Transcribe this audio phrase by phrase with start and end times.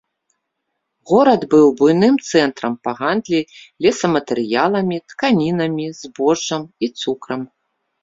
[1.11, 3.39] Горад быў буйным цэнтрам па гандлі
[3.89, 7.41] лесаматэрыяламі, тканінамі, збожжам і цукрам.